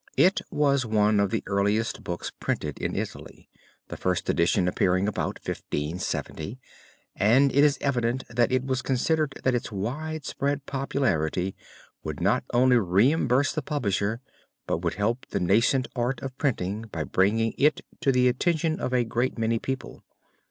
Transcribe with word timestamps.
It 0.17 0.41
was 0.49 0.83
one 0.83 1.19
of 1.19 1.29
the 1.29 1.43
earliest 1.45 2.03
books 2.03 2.31
printed 2.39 2.79
in 2.79 2.95
Italy, 2.95 3.51
the 3.89 3.97
first 3.97 4.27
edition 4.31 4.67
appearing 4.67 5.07
about 5.07 5.37
1570, 5.47 6.57
and 7.15 7.51
it 7.55 7.63
is 7.63 7.77
evident 7.81 8.23
that 8.27 8.51
it 8.51 8.65
was 8.65 8.81
considered 8.81 9.39
that 9.43 9.53
its 9.53 9.71
widespread 9.71 10.65
popularity 10.65 11.55
would 12.03 12.19
not 12.19 12.43
only 12.51 12.77
reimburse 12.77 13.53
the 13.53 13.61
publisher, 13.61 14.21
but 14.65 14.79
would 14.79 14.95
help 14.95 15.27
the 15.29 15.39
nascent 15.39 15.87
art 15.95 16.19
of 16.23 16.35
printing 16.39 16.81
by 16.91 17.03
bringing 17.03 17.53
it 17.59 17.81
to 17.99 18.11
the 18.11 18.27
attention 18.27 18.79
of 18.79 18.93
a 18.95 19.03
great 19.05 19.37
many 19.37 19.59
people. 19.59 20.01